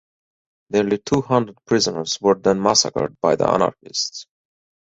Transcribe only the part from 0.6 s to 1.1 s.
Nearly